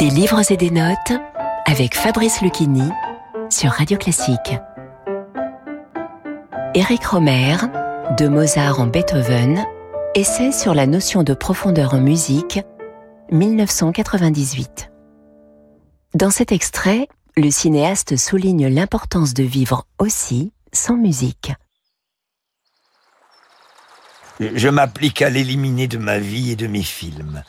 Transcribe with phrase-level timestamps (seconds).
[0.00, 1.12] Des livres et des notes
[1.66, 2.88] avec Fabrice Lucchini
[3.50, 4.54] sur Radio Classique.
[6.74, 7.56] Éric Romer,
[8.16, 9.62] de Mozart en Beethoven,
[10.14, 12.60] essai sur la notion de profondeur en musique,
[13.30, 14.90] 1998.
[16.14, 17.06] Dans cet extrait,
[17.36, 21.52] le cinéaste souligne l'importance de vivre aussi sans musique.
[24.40, 27.42] Je m'applique à l'éliminer de ma vie et de mes films.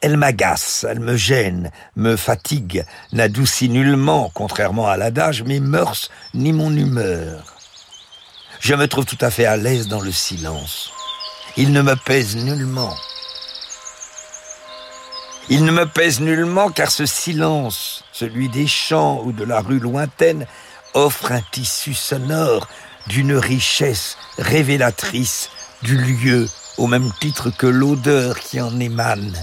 [0.00, 6.52] Elle m'agace, elle me gêne, me fatigue, n'adoucit nullement, contrairement à l'adage, mes mœurs ni
[6.52, 7.56] mon humeur.
[8.60, 10.92] Je me trouve tout à fait à l'aise dans le silence.
[11.56, 12.94] Il ne me pèse nullement.
[15.48, 19.80] Il ne me pèse nullement car ce silence, celui des champs ou de la rue
[19.80, 20.46] lointaine,
[20.94, 22.68] offre un tissu sonore
[23.08, 25.50] d'une richesse révélatrice
[25.82, 29.34] du lieu au même titre que l'odeur qui en émane.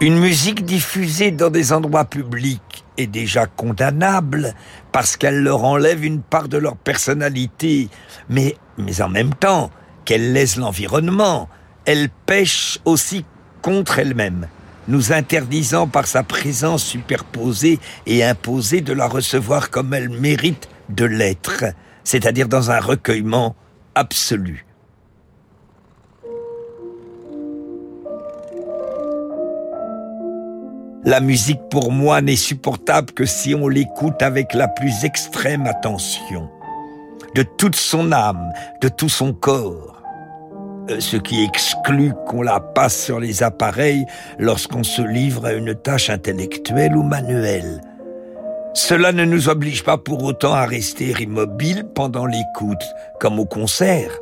[0.00, 4.54] Une musique diffusée dans des endroits publics est déjà condamnable
[4.92, 7.88] parce qu'elle leur enlève une part de leur personnalité,
[8.28, 9.72] mais, mais en même temps
[10.04, 11.48] qu'elle laisse l'environnement,
[11.84, 13.24] elle pêche aussi
[13.60, 14.46] contre elle-même,
[14.86, 21.06] nous interdisant par sa présence superposée et imposée de la recevoir comme elle mérite de
[21.06, 21.64] l'être,
[22.04, 23.56] c'est-à-dire dans un recueillement
[23.96, 24.67] absolu.
[31.04, 36.48] La musique pour moi n'est supportable que si on l'écoute avec la plus extrême attention,
[37.34, 39.98] de toute son âme, de tout son corps
[40.90, 44.06] euh, ce qui exclut qu'on la passe sur les appareils
[44.38, 47.80] lorsqu'on se livre à une tâche intellectuelle ou manuelle.
[48.74, 52.82] Cela ne nous oblige pas pour autant à rester immobile pendant l'écoute,
[53.20, 54.18] comme au concert.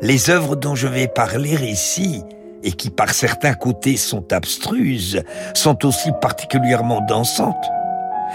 [0.00, 2.22] Les œuvres dont je vais parler ici,
[2.62, 5.22] et qui par certains côtés sont abstruses,
[5.54, 7.66] sont aussi particulièrement dansantes.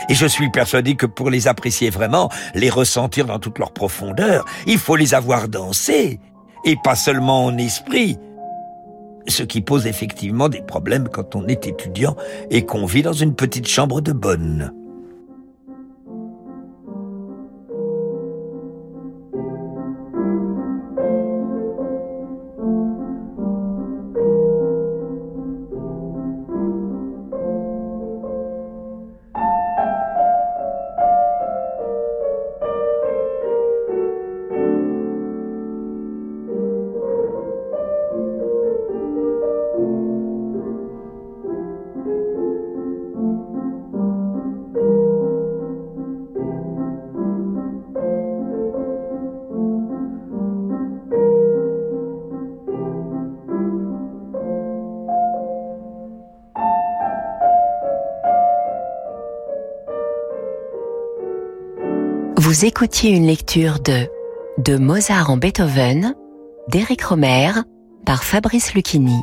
[0.09, 4.45] Et je suis persuadé que pour les apprécier vraiment, les ressentir dans toute leur profondeur,
[4.67, 6.19] il faut les avoir dansées,
[6.65, 8.17] et pas seulement en esprit,
[9.27, 12.15] ce qui pose effectivement des problèmes quand on est étudiant
[12.49, 14.71] et qu'on vit dans une petite chambre de bonne.
[62.47, 64.07] Vous écoutiez une lecture de
[64.57, 66.15] De Mozart en Beethoven
[66.69, 67.51] d'Éric Romer
[68.05, 69.19] par Fabrice Lucchini.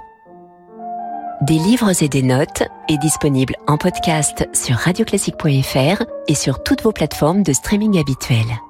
[1.40, 6.92] Des livres et des notes est disponible en podcast sur radioclassique.fr et sur toutes vos
[6.92, 8.60] plateformes de streaming habituelles.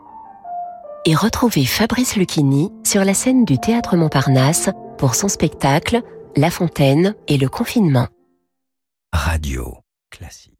[1.04, 6.00] Et retrouvez Fabrice Lucchini sur la scène du Théâtre Montparnasse pour son spectacle
[6.36, 8.06] La Fontaine et le confinement.
[9.12, 9.78] Radio
[10.12, 10.53] classique.